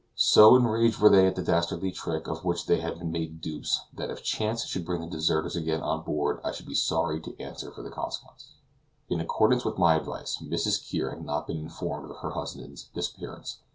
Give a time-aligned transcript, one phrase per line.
[0.15, 3.41] So enraged were they at the dastardly trick of which they had been made the
[3.51, 7.21] dupes, that if chance should bring the deserters again on board I should be sorry
[7.21, 8.55] to answer for the consequences.
[9.09, 10.83] In accordance with my advice, Mrs.
[10.89, 13.59] Kear has not been informed of her husband's disappearance.